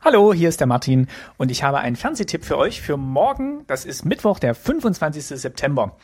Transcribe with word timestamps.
Hallo, 0.00 0.32
hier 0.32 0.48
ist 0.48 0.60
der 0.60 0.68
Martin 0.68 1.08
und 1.38 1.50
ich 1.50 1.64
habe 1.64 1.78
einen 1.78 1.96
Fernsehtipp 1.96 2.44
für 2.44 2.56
euch 2.56 2.80
für 2.80 2.96
morgen. 2.96 3.66
Das 3.66 3.84
ist 3.84 4.04
Mittwoch, 4.04 4.38
der 4.38 4.54
25. 4.54 5.24
September. 5.24 5.96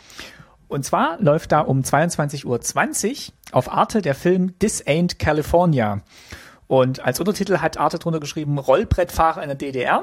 Und 0.66 0.84
zwar 0.84 1.20
läuft 1.22 1.52
da 1.52 1.60
um 1.60 1.82
22.20 1.82 2.44
Uhr 3.28 3.34
auf 3.52 3.70
Arte 3.70 4.02
der 4.02 4.16
Film 4.16 4.58
This 4.58 4.84
Ain't 4.84 5.18
California. 5.18 6.02
Und 6.66 7.04
als 7.04 7.20
Untertitel 7.20 7.58
hat 7.58 7.78
Arte 7.78 8.00
drunter 8.00 8.18
geschrieben 8.18 8.58
Rollbrettfahrer 8.58 9.40
in 9.42 9.48
der 9.48 9.56
DDR. 9.56 10.02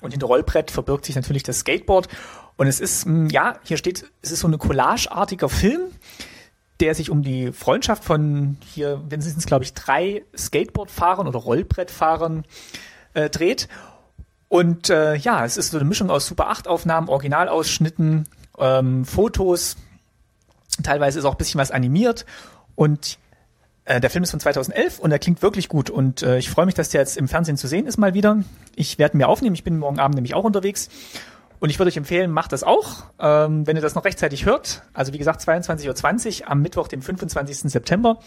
Und 0.00 0.10
hinter 0.10 0.26
Rollbrett 0.26 0.72
verbirgt 0.72 1.04
sich 1.04 1.14
natürlich 1.14 1.44
das 1.44 1.60
Skateboard. 1.60 2.08
Und 2.56 2.66
es 2.66 2.80
ist, 2.80 3.04
hm, 3.04 3.28
ja, 3.28 3.58
hier 3.62 3.76
steht, 3.76 4.10
es 4.22 4.32
ist 4.32 4.40
so 4.40 4.48
ein 4.48 4.58
collageartiger 4.58 5.48
Film, 5.48 5.82
der 6.80 6.96
sich 6.96 7.10
um 7.10 7.22
die 7.22 7.52
Freundschaft 7.52 8.02
von 8.02 8.56
hier, 8.74 9.00
wenn 9.08 9.20
sind 9.20 9.38
es 9.38 9.46
glaube 9.46 9.62
ich 9.62 9.72
drei 9.74 10.24
Skateboardfahrern 10.36 11.28
oder 11.28 11.38
Rollbrettfahrern 11.38 12.44
äh, 13.14 13.30
dreht. 13.30 13.68
Und 14.48 14.90
äh, 14.90 15.14
ja, 15.14 15.44
es 15.44 15.56
ist 15.56 15.70
so 15.70 15.78
eine 15.78 15.86
Mischung 15.86 16.10
aus 16.10 16.26
Super 16.26 16.48
8 16.48 16.66
Aufnahmen, 16.66 17.08
Originalausschnitten, 17.08 18.26
ähm, 18.58 19.04
Fotos, 19.04 19.76
teilweise 20.82 21.18
ist 21.18 21.24
auch 21.24 21.34
ein 21.34 21.38
bisschen 21.38 21.60
was 21.60 21.70
animiert 21.70 22.26
und 22.74 23.18
äh, 23.84 24.00
der 24.00 24.10
Film 24.10 24.24
ist 24.24 24.30
von 24.30 24.40
2011 24.40 24.98
und 24.98 25.12
er 25.12 25.18
klingt 25.18 25.42
wirklich 25.42 25.68
gut 25.68 25.90
und 25.90 26.22
äh, 26.22 26.38
ich 26.38 26.50
freue 26.50 26.66
mich, 26.66 26.74
dass 26.74 26.90
der 26.90 27.00
jetzt 27.00 27.16
im 27.16 27.28
Fernsehen 27.28 27.56
zu 27.56 27.68
sehen 27.68 27.86
ist 27.86 27.96
mal 27.96 28.14
wieder. 28.14 28.42
Ich 28.74 28.98
werde 28.98 29.16
mir 29.16 29.28
aufnehmen, 29.28 29.54
ich 29.54 29.64
bin 29.64 29.78
morgen 29.78 29.98
Abend 29.98 30.16
nämlich 30.16 30.34
auch 30.34 30.44
unterwegs 30.44 30.88
und 31.60 31.70
ich 31.70 31.78
würde 31.78 31.90
euch 31.90 31.96
empfehlen, 31.96 32.30
macht 32.30 32.52
das 32.52 32.62
auch, 32.62 33.04
ähm, 33.18 33.66
wenn 33.66 33.76
ihr 33.76 33.82
das 33.82 33.94
noch 33.94 34.04
rechtzeitig 34.04 34.46
hört. 34.46 34.82
Also 34.94 35.12
wie 35.12 35.18
gesagt, 35.18 35.42
22.20 35.42 36.42
Uhr 36.42 36.50
am 36.50 36.62
Mittwoch, 36.62 36.88
dem 36.88 37.02
25. 37.02 37.70
September. 37.70 38.18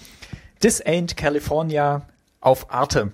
This 0.60 0.84
Ain't 0.86 1.16
California 1.16 2.04
auf 2.40 2.72
Arte. 2.72 3.12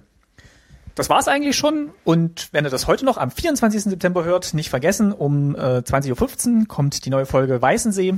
Das 0.99 1.09
war's 1.09 1.29
eigentlich 1.29 1.55
schon. 1.55 1.91
Und 2.03 2.49
wenn 2.51 2.65
ihr 2.65 2.69
das 2.69 2.85
heute 2.85 3.05
noch 3.05 3.15
am 3.15 3.31
24. 3.31 3.83
September 3.83 4.25
hört, 4.25 4.53
nicht 4.53 4.69
vergessen, 4.69 5.13
um 5.13 5.55
äh, 5.55 5.77
20.15 5.77 6.59
Uhr 6.59 6.67
kommt 6.67 7.05
die 7.05 7.09
neue 7.09 7.25
Folge 7.25 7.61
Weißensee 7.61 8.15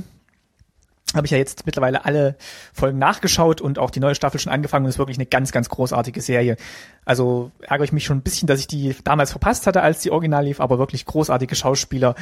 habe 1.14 1.26
ich 1.26 1.30
ja 1.30 1.38
jetzt 1.38 1.66
mittlerweile 1.66 2.06
alle 2.06 2.36
Folgen 2.72 2.98
nachgeschaut 2.98 3.60
und 3.60 3.78
auch 3.78 3.90
die 3.90 4.00
neue 4.00 4.14
Staffel 4.14 4.40
schon 4.40 4.50
angefangen 4.50 4.86
und 4.86 4.88
ist 4.88 4.98
wirklich 4.98 5.18
eine 5.18 5.26
ganz, 5.26 5.52
ganz 5.52 5.68
großartige 5.68 6.22
Serie. 6.22 6.56
Also 7.04 7.52
ärgere 7.60 7.84
ich 7.84 7.92
mich 7.92 8.04
schon 8.04 8.16
ein 8.16 8.22
bisschen, 8.22 8.48
dass 8.48 8.58
ich 8.58 8.66
die 8.66 8.96
damals 9.04 9.30
verpasst 9.30 9.66
hatte, 9.66 9.82
als 9.82 10.00
die 10.00 10.10
Original 10.10 10.44
lief, 10.44 10.58
aber 10.58 10.78
wirklich 10.78 11.04
großartige 11.04 11.54
Schauspieler, 11.54 12.14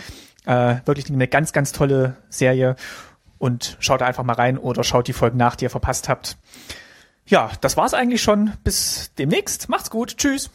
äh, 0.44 0.76
wirklich 0.84 1.08
eine 1.08 1.28
ganz, 1.28 1.52
ganz 1.52 1.70
tolle 1.70 2.16
Serie 2.30 2.74
und 3.38 3.76
schaut 3.78 4.00
da 4.00 4.06
einfach 4.06 4.24
mal 4.24 4.34
rein 4.34 4.58
oder 4.58 4.82
schaut 4.82 5.06
die 5.06 5.12
Folgen 5.14 5.38
nach, 5.38 5.54
die 5.54 5.66
ihr 5.66 5.70
verpasst 5.70 6.08
habt. 6.08 6.36
Ja, 7.30 7.52
das 7.60 7.76
war's 7.76 7.94
eigentlich 7.94 8.22
schon. 8.22 8.52
Bis 8.64 9.12
demnächst. 9.16 9.68
Macht's 9.68 9.88
gut. 9.88 10.16
Tschüss. 10.16 10.50